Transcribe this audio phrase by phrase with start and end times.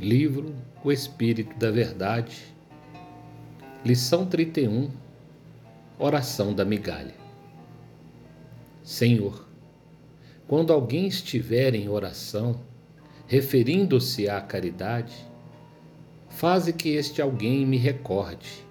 [0.00, 2.34] Livro O Espírito da Verdade,
[3.84, 4.90] Lição 31
[5.98, 7.14] Oração da Migalha.
[8.82, 9.46] Senhor,
[10.48, 12.62] quando alguém estiver em oração,
[13.26, 15.12] referindo-se à caridade,
[16.30, 18.64] faze que este alguém me recorde,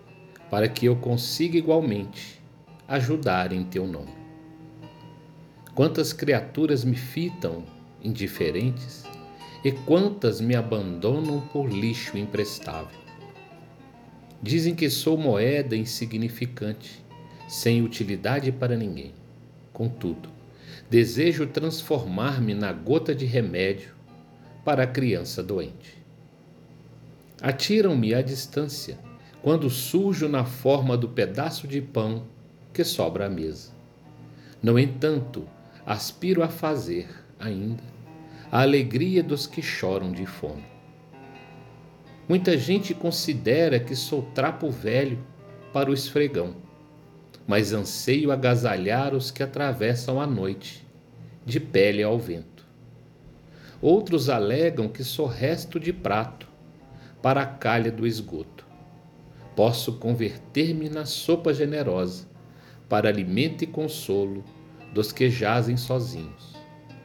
[0.49, 2.41] para que eu consiga igualmente
[2.87, 4.15] ajudar em teu nome.
[5.75, 7.63] Quantas criaturas me fitam
[8.03, 9.03] indiferentes
[9.63, 12.97] e quantas me abandonam por lixo imprestável.
[14.41, 17.03] Dizem que sou moeda insignificante,
[17.47, 19.11] sem utilidade para ninguém.
[19.73, 20.29] Contudo,
[20.89, 23.93] desejo transformar-me na gota de remédio
[24.63, 25.97] para a criança doente.
[27.41, 28.97] Atiram-me à distância
[29.41, 32.23] quando surjo na forma do pedaço de pão
[32.73, 33.71] que sobra à mesa.
[34.61, 35.45] No entanto,
[35.85, 37.07] aspiro a fazer
[37.39, 37.98] ainda
[38.51, 40.65] a alegria dos que choram de fome.
[42.27, 45.19] Muita gente considera que sou trapo velho
[45.71, 46.55] para o esfregão,
[47.47, 50.85] mas anseio agasalhar os que atravessam a noite,
[51.45, 52.65] de pele ao vento.
[53.81, 56.47] Outros alegam que sou resto de prato
[57.21, 58.65] para a calha do esgoto.
[59.55, 62.27] Posso converter-me na sopa generosa
[62.87, 64.43] para alimento e consolo
[64.93, 66.58] dos que jazem sozinhos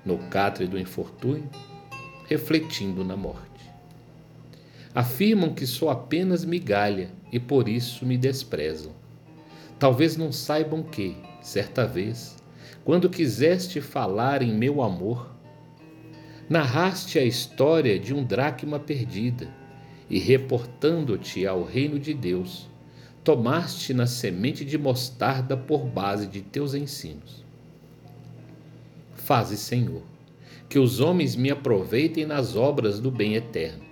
[0.04, 1.48] no catre do infortúnio,
[2.28, 3.44] refletindo na morte.
[4.94, 8.92] Afirmam que sou apenas migalha e por isso me desprezam.
[9.78, 12.36] Talvez não saibam que, certa vez,
[12.84, 15.34] quando quiseste falar em meu amor,
[16.48, 19.48] narraste a história de um dracma perdida
[20.08, 22.68] e, reportando-te ao reino de Deus,
[23.24, 27.43] tomaste na semente de mostarda por base de teus ensinos.
[29.24, 30.02] Faze, Senhor,
[30.68, 33.82] que os homens me aproveitem nas obras do bem eterno.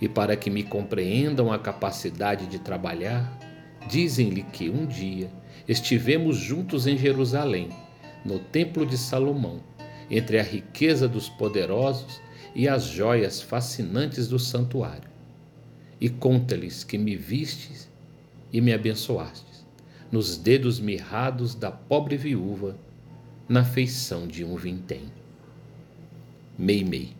[0.00, 3.36] E para que me compreendam a capacidade de trabalhar,
[3.88, 5.28] dizem-lhe que um dia
[5.66, 7.70] estivemos juntos em Jerusalém,
[8.24, 9.60] no Templo de Salomão,
[10.08, 12.20] entre a riqueza dos poderosos
[12.54, 15.10] e as joias fascinantes do santuário.
[16.00, 17.90] E conta-lhes que me vistes
[18.52, 19.66] e me abençoastes,
[20.12, 22.85] nos dedos mirrados da pobre viúva
[23.48, 25.12] na feição de um vintém.
[26.58, 27.14] Meimei.